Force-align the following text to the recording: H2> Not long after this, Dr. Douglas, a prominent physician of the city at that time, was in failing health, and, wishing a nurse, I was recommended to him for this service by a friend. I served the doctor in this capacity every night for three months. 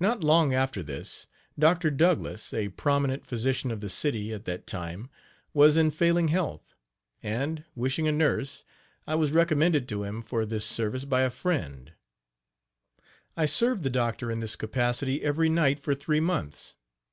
H2> - -
Not 0.00 0.24
long 0.24 0.52
after 0.54 0.82
this, 0.82 1.28
Dr. 1.56 1.88
Douglas, 1.88 2.52
a 2.52 2.70
prominent 2.70 3.24
physician 3.24 3.70
of 3.70 3.78
the 3.80 3.88
city 3.88 4.32
at 4.32 4.44
that 4.46 4.66
time, 4.66 5.08
was 5.54 5.76
in 5.76 5.92
failing 5.92 6.26
health, 6.26 6.74
and, 7.22 7.62
wishing 7.76 8.08
a 8.08 8.10
nurse, 8.12 8.64
I 9.06 9.14
was 9.14 9.30
recommended 9.30 9.86
to 9.90 10.02
him 10.02 10.20
for 10.20 10.44
this 10.44 10.64
service 10.64 11.04
by 11.04 11.20
a 11.20 11.30
friend. 11.30 11.92
I 13.36 13.46
served 13.46 13.84
the 13.84 13.88
doctor 13.88 14.32
in 14.32 14.40
this 14.40 14.56
capacity 14.56 15.22
every 15.22 15.48
night 15.48 15.78
for 15.78 15.94
three 15.94 16.18
months. 16.18 16.74